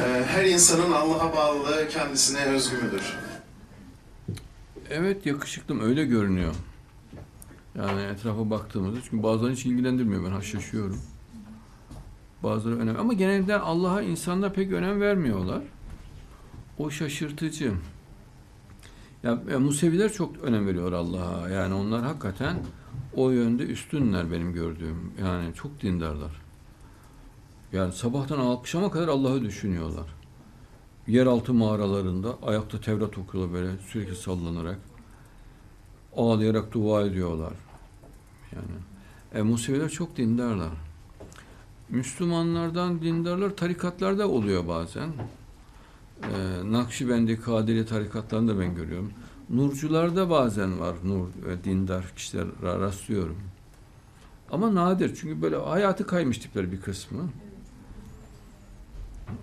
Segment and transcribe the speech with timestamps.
[0.00, 3.16] Ee, her insanın Allah'a bağlılığı kendisine özgü müdür?
[4.90, 6.54] Evet yakışıklım öyle görünüyor.
[7.74, 11.00] Yani etrafa baktığımızda çünkü bazıları hiç ilgilendirmiyor ben haşlaşıyorum.
[12.42, 15.62] Bazıları önem ama genelde Allah'a insanlar pek önem vermiyorlar.
[16.78, 17.72] O şaşırtıcı.
[19.22, 21.48] Ya, ya Museviler çok önem veriyor Allah'a.
[21.48, 22.56] Yani onlar hakikaten
[23.14, 25.12] o yönde üstünler benim gördüğüm.
[25.22, 26.49] Yani çok dindarlar.
[27.72, 30.06] Yani sabahtan akşama kadar Allah'ı düşünüyorlar.
[31.06, 34.78] Yeraltı mağaralarında ayakta Tevrat okuyorlar böyle sürekli sallanarak.
[36.16, 37.52] Ağlayarak dua ediyorlar.
[38.52, 38.80] Yani
[39.34, 40.70] e, Museviler çok dindarlar.
[41.88, 45.08] Müslümanlardan dindarlar tarikatlarda oluyor bazen.
[46.22, 49.12] E, Nakşibendi, Kadiri tarikatlarında ben görüyorum.
[49.50, 53.36] Nurcularda bazen var nur ve dindar kişiler rastlıyorum.
[54.50, 57.22] Ama nadir çünkü böyle hayatı kaymış tipler bir kısmı.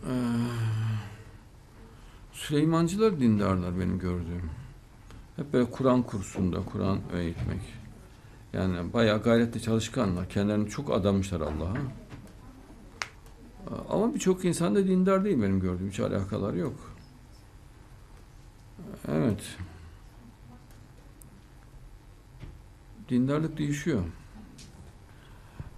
[0.07, 0.11] Ee,
[2.33, 4.49] Süleymancılar dindarlar benim gördüğüm.
[5.35, 7.61] Hep böyle Kur'an kursunda, Kur'an eğitmek.
[8.53, 10.29] Yani bayağı gayretli çalışkanlar.
[10.29, 11.77] Kendilerini çok adamışlar Allah'a.
[13.89, 15.89] Ama birçok insan da dindar değil benim gördüğüm.
[15.89, 16.95] Hiç alakaları yok.
[19.07, 19.57] Evet.
[23.09, 24.03] Dindarlık değişiyor.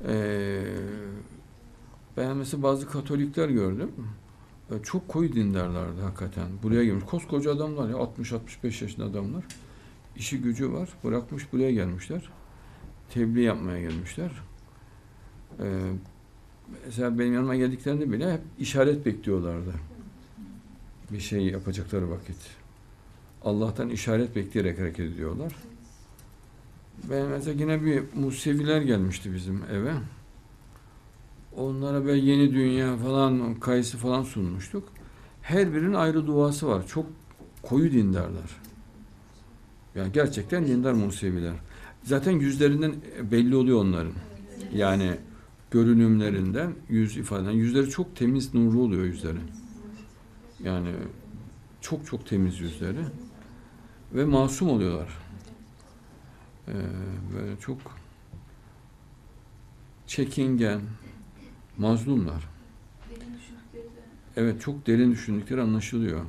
[0.07, 0.63] Ee,
[2.17, 3.91] ben mesela bazı Katolikler gördüm.
[4.71, 6.47] Ee, çok koyu dindarlardı hakikaten.
[6.63, 7.05] Buraya gelmiş.
[7.05, 9.43] Koskoca adamlar ya 60-65 yaşında adamlar.
[10.15, 10.89] İşi gücü var.
[11.03, 12.29] Bırakmış buraya gelmişler.
[13.09, 14.31] Tebliğ yapmaya gelmişler.
[15.59, 15.91] Ee,
[16.85, 19.73] mesela benim yanıma geldiklerinde bile hep işaret bekliyorlardı.
[21.11, 22.37] Bir şey yapacakları vakit.
[23.43, 25.55] Allah'tan işaret bekleyerek hareket ediyorlar.
[27.09, 29.93] Ben mesela yine bir Museviler gelmişti bizim eve.
[31.59, 34.89] Onlara böyle yeni dünya falan kayısı falan sunmuştuk.
[35.41, 36.87] Her birinin ayrı duası var.
[36.87, 37.05] Çok
[37.61, 38.61] koyu dindarlar.
[39.95, 41.53] Yani gerçekten dindar Museviler.
[42.03, 42.95] Zaten yüzlerinden
[43.31, 44.13] belli oluyor onların.
[44.73, 45.17] Yani
[45.71, 47.51] görünümlerinden, yüz ifadeden.
[47.51, 49.39] Yüzleri çok temiz, nurlu oluyor yüzleri.
[50.63, 50.89] Yani
[51.81, 53.05] çok çok temiz yüzleri.
[54.13, 55.09] Ve masum oluyorlar.
[56.67, 56.73] Ee,
[57.35, 57.77] böyle çok
[60.07, 60.81] çekingen,
[61.79, 62.49] mazlumlar.
[64.37, 66.21] Evet çok derin düşündükleri anlaşılıyor.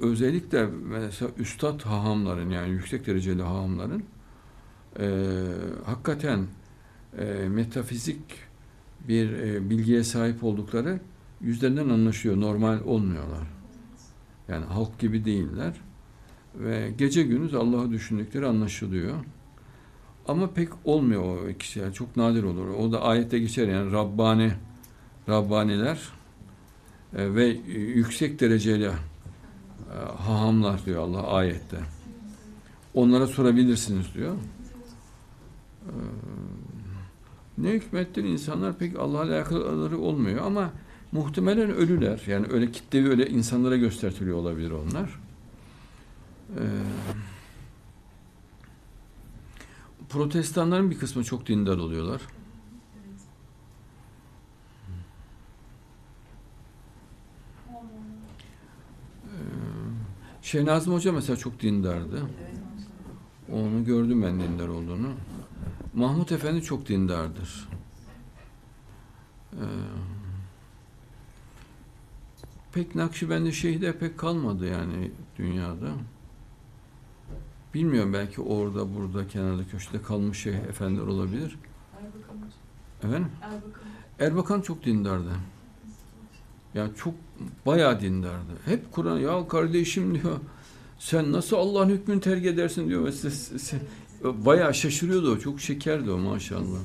[0.00, 4.04] Özellikle mesela üstad hahamların yani yüksek dereceli hahamların
[4.98, 5.06] e,
[5.86, 6.46] hakikaten
[7.18, 8.20] e, metafizik
[9.08, 11.00] bir e, bilgiye sahip oldukları
[11.40, 12.40] yüzlerinden anlaşıyor.
[12.40, 13.46] Normal olmuyorlar.
[14.48, 15.80] Yani halk gibi değiller.
[16.54, 19.14] Ve gece gündüz Allah'ı düşündükleri anlaşılıyor.
[20.28, 21.92] Ama pek olmuyor o kişiler.
[21.92, 22.68] Çok nadir olur.
[22.68, 24.52] O da ayette geçer yani Rabbani
[25.28, 25.98] Rabbaniler
[27.16, 27.46] e, ve
[27.76, 28.92] yüksek dereceli e,
[30.16, 31.76] hahamlar diyor Allah ayette.
[32.94, 34.34] Onlara sorabilirsiniz diyor.
[35.82, 35.94] E,
[37.58, 40.70] ne hükmettir insanlar pek Allah'la alakaları olmuyor ama
[41.12, 42.22] muhtemelen ölüler.
[42.26, 45.20] Yani öyle kitlevi öyle insanlara göstertiliyor olabilir onlar.
[46.56, 46.64] Eee
[50.12, 52.20] Protestanların bir kısmı çok dindar oluyorlar.
[60.42, 62.22] Şey Nazım Hoca mesela çok dindardı.
[63.52, 65.12] Onu gördüm ben dindar olduğunu.
[65.94, 67.68] Mahmut Efendi çok dindardır.
[69.52, 69.64] Ee,
[72.72, 75.90] pek Nakşibendi Şeyh'de pek kalmadı yani dünyada.
[77.74, 81.58] Bilmiyorum belki orada burada kenarda köşede kalmış şey efendiler olabilir.
[81.96, 82.36] Erbakan
[83.02, 83.28] Efendim?
[83.42, 83.82] Erbakan.
[84.20, 85.30] Erbakan çok dindardı.
[86.74, 87.14] Yani çok
[87.66, 88.52] bayağı dindardı.
[88.64, 90.38] Hep Kur'an ya kardeşim diyor
[90.98, 93.02] sen nasıl Allah'ın hükmünü terk edersin diyor.
[93.02, 93.82] Mesela,
[94.22, 95.38] bayağı şaşırıyordu o.
[95.38, 96.78] Çok şekerdi o maşallah.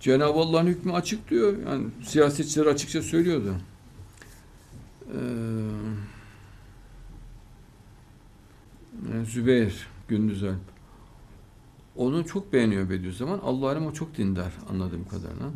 [0.00, 1.54] Cenab-ı Allah'ın hükmü açık diyor.
[1.66, 3.54] Yani siyasetçiler açıkça söylüyordu.
[5.14, 5.20] Eee
[9.24, 10.76] Zübeyir Gündüz Alp.
[11.96, 13.38] Onu çok beğeniyor Bediüzzaman.
[13.38, 15.50] Allah'ım o çok dindar anladığım kadarıyla.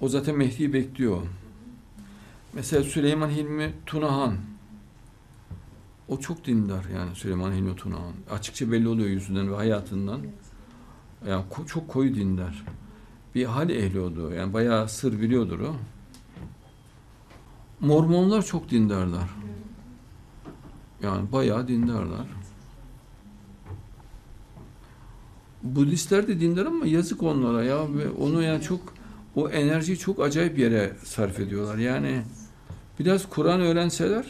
[0.00, 1.22] O zaten Mehdi'yi bekliyor.
[2.52, 4.36] Mesela Süleyman Hilmi Tunahan.
[6.08, 8.12] O çok dindar yani Süleyman Hilmi Tunahan.
[8.30, 10.20] Açıkça belli oluyor yüzünden ve hayatından.
[11.28, 12.64] Yani çok koyu dindar.
[13.34, 14.32] Bir hal ehli oldu.
[14.32, 15.76] Yani bayağı sır biliyordur o.
[17.80, 19.30] Mormonlar çok dindarlar.
[21.04, 22.26] Yani bayağı dindarlar.
[25.62, 28.80] Budistler de dindar ama yazık onlara ya ve onu yani çok
[29.36, 31.78] o enerjiyi çok acayip yere sarf ediyorlar.
[31.78, 32.22] Yani
[32.98, 34.24] Biraz Kur'an öğrenseler,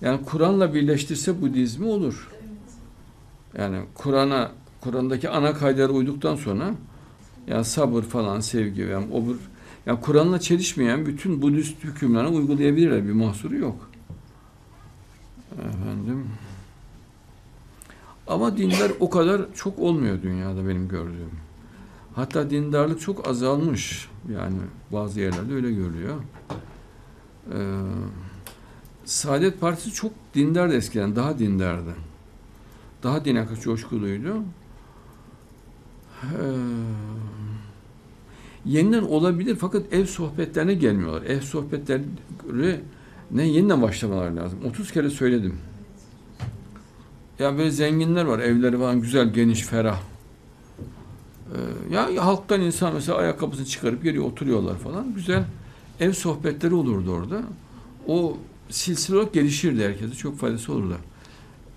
[0.00, 2.30] yani Kur'an'la birleştirse Budizmi olur.
[3.58, 6.74] Yani Kur'an'a, Kur'an'daki ana kaydelara uyduktan sonra
[7.46, 9.36] yani sabır falan, sevgi yani obur,
[9.86, 13.06] yani Kur'an'la çelişmeyen bütün Budist hükümlerini uygulayabilirler.
[13.06, 13.90] Bir mahsuru yok.
[15.58, 16.28] Efendim.
[18.26, 21.30] Ama dindar o kadar çok olmuyor dünyada benim gördüğüm.
[22.14, 24.08] Hatta dindarlık çok azalmış.
[24.32, 24.56] Yani
[24.92, 26.16] bazı yerlerde öyle görülüyor.
[27.52, 27.56] Ee,
[29.04, 31.16] Saadet Partisi çok dindardı eskiden.
[31.16, 31.94] Daha dindardı.
[33.02, 34.36] Daha din akış coşkuluydu.
[36.22, 36.36] Ee,
[38.64, 41.22] yeniden olabilir fakat ev sohbetlerine gelmiyorlar.
[41.22, 42.80] Ev sohbetleri
[43.30, 44.58] ne yeniden başlamaları lazım.
[44.68, 45.58] 30 kere söyledim.
[47.38, 48.38] Ya böyle zenginler var.
[48.38, 50.00] Evleri falan güzel, geniş, ferah.
[51.54, 55.14] Ee, ya halktan insan mesela ayakkabısını çıkarıp geliyor oturuyorlar falan.
[55.14, 55.44] Güzel
[56.00, 57.42] ev sohbetleri olurdu orada.
[58.06, 58.36] O
[58.70, 60.14] silsile olarak gelişirdi herkese.
[60.14, 60.96] Çok faydası olurdu.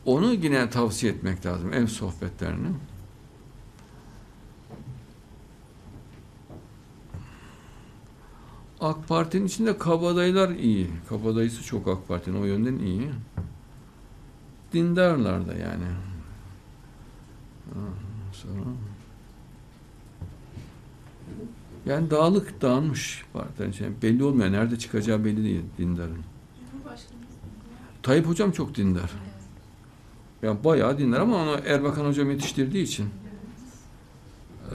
[0.05, 1.73] Onu yine tavsiye etmek lazım.
[1.73, 2.67] Ev sohbetlerini.
[8.81, 10.89] AK Parti'nin içinde kabadayılar iyi.
[11.09, 13.09] Kabadayısı çok AK Parti'nin o yönden iyi.
[14.73, 15.85] Dindarlar da yani.
[18.33, 18.69] Sonra
[21.85, 24.01] yani dağlık dağılmış partilerin içinde.
[24.01, 24.51] Belli olmuyor.
[24.51, 26.17] Nerede çıkacağı belli değil dindarın.
[28.03, 29.11] Tayyip Hocam çok dindar.
[30.41, 33.09] Yani bayağı dindar ama onu Erbakan Hocam yetiştirdiği için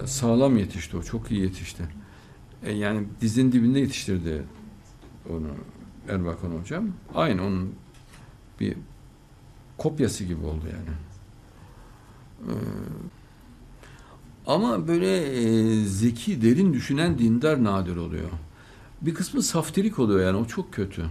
[0.05, 1.03] sağlam yetişti o.
[1.03, 2.02] Çok iyi yetişti.
[2.65, 4.43] E yani dizin dibinde yetiştirdi
[5.31, 5.49] onu
[6.09, 6.89] Erbakan Hocam.
[7.15, 7.75] Aynı onun
[8.61, 8.77] bir
[9.79, 10.97] kopyası gibi oldu yani.
[12.49, 12.55] Ee,
[14.47, 18.29] ama böyle e, zeki, derin düşünen dindar nadir oluyor.
[19.01, 21.07] Bir kısmı saftirik oluyor yani o çok kötü.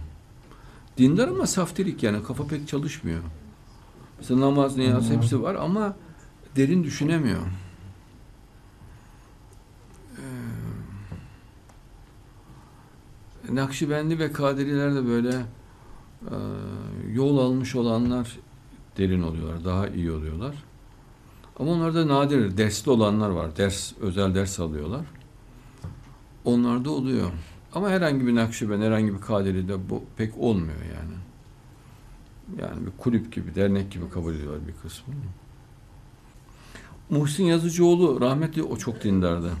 [0.98, 3.22] Dindar ama saftirik yani kafa pek çalışmıyor.
[4.18, 5.96] Mesela namaz, niyaz hepsi var ama
[6.56, 7.40] derin düşünemiyor.
[13.52, 15.34] Nakşibendi ve Kadiriler de böyle
[16.22, 16.36] e,
[17.12, 18.38] yol almış olanlar
[18.98, 20.54] derin oluyorlar, daha iyi oluyorlar.
[21.58, 23.56] Ama onlarda nadir, dersli olanlar var.
[23.56, 25.06] Ders, özel ders alıyorlar.
[26.44, 27.30] Onlarda oluyor.
[27.74, 31.14] Ama herhangi bir Nakşibend, herhangi bir Kadiri'de bu pek olmuyor yani.
[32.60, 35.14] Yani bir kulüp gibi, dernek gibi kabul ediyorlar bir kısmı.
[37.10, 39.52] Muhsin Yazıcıoğlu rahmetli o çok dindardı.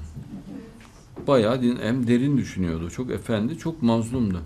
[1.26, 2.90] Bayağı din, hem derin düşünüyordu.
[2.90, 4.40] Çok efendi, çok mazlumdu.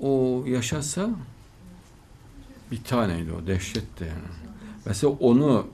[0.00, 1.10] O yaşasa
[2.70, 4.34] bir taneydi o, dehşetti yani.
[4.86, 5.66] Mesela onu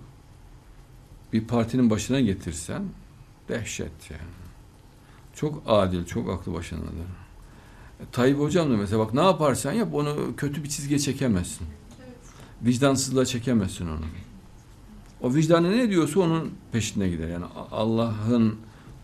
[1.32, 2.82] bir partinin başına getirsen
[3.48, 4.46] dehşet yani.
[5.34, 6.90] Çok adil, çok aklı başındadır.
[8.00, 11.66] E, Tayyip Hocam da mesela bak ne yaparsan yap onu kötü bir çizgiye çekemezsin.
[12.62, 14.04] Vicdansızlığa çekemezsin onu.
[15.20, 17.28] O vicdanı ne diyorsa onun peşine gider.
[17.28, 18.56] Yani Allah'ın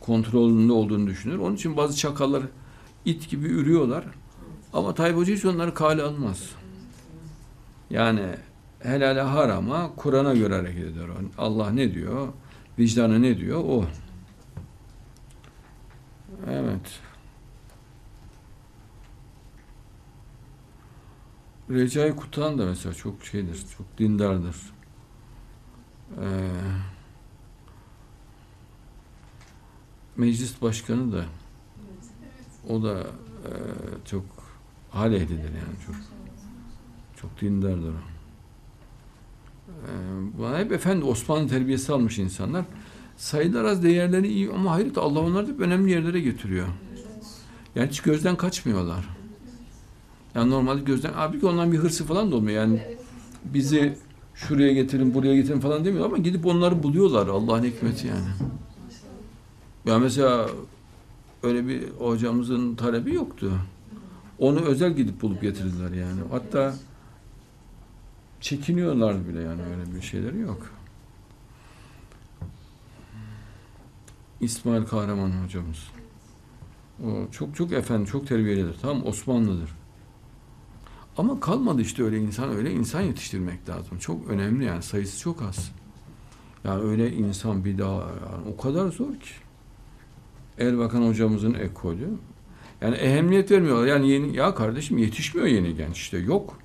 [0.02, 1.38] kontrolünde olduğunu düşünür.
[1.38, 2.42] Onun için bazı çakallar
[3.04, 4.04] it gibi ürüyorlar.
[4.72, 6.50] Ama Tayyip Hoca hiç onları kale almaz.
[7.90, 8.22] Yani
[8.78, 11.06] helale harama Kur'an'a göre hareket eder.
[11.38, 12.28] Allah ne diyor?
[12.78, 13.64] Vicdanı ne diyor?
[13.64, 13.84] O.
[16.50, 17.00] Evet.
[21.70, 24.56] Recai Kutan da mesela çok şeydir, çok dindardır.
[26.20, 26.50] Ee,
[30.16, 31.24] meclis başkanı da
[32.68, 33.00] o da
[33.44, 33.50] e,
[34.04, 34.24] çok
[34.90, 35.96] hal ehlidir yani çok
[37.16, 38.12] çok dindardır o.
[39.68, 42.64] Ee, bana hep efendi Osmanlı terbiyesi almış insanlar.
[43.16, 46.66] Sayılar az değerleri iyi ama hayret Allah onları da önemli yerlere getiriyor.
[47.74, 49.08] Yani hiç gözden kaçmıyorlar.
[50.34, 52.56] Yani normalde gözden abi ki ondan bir hırsı falan da olmuyor.
[52.56, 52.82] Yani
[53.44, 53.96] bizi
[54.34, 57.28] şuraya getirin, buraya getirin falan demiyor ama gidip onları buluyorlar.
[57.28, 58.26] Allah'ın hikmeti yani.
[59.86, 60.50] Ya mesela
[61.42, 63.52] öyle bir hocamızın talebi yoktu.
[64.38, 66.20] Onu özel gidip bulup getirdiler yani.
[66.30, 66.74] Hatta
[68.40, 70.72] çekiniyorlar bile yani öyle bir şeyleri yok.
[74.40, 75.78] İsmail Kahraman hocamız.
[77.04, 78.76] O çok çok efendi, çok terbiyelidir.
[78.82, 79.70] Tam Osmanlıdır.
[81.18, 83.98] Ama kalmadı işte öyle insan, öyle insan yetiştirmek lazım.
[83.98, 85.72] Çok önemli yani sayısı çok az.
[86.64, 89.30] Yani öyle insan bir daha yani o kadar zor ki.
[90.62, 92.08] Erbakan hocamızın ekolü.
[92.80, 93.86] Yani ehemmiyet vermiyorlar.
[93.86, 96.58] Yani yeni ya kardeşim yetişmiyor yeni genç işte yok.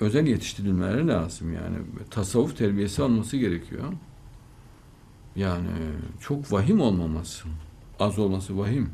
[0.00, 1.76] Özel yetiştirilmeleri lazım yani.
[2.10, 3.84] Tasavvuf terbiyesi alması gerekiyor.
[5.36, 5.68] Yani
[6.20, 7.44] çok vahim olmaması.
[8.00, 8.90] Az olması vahim.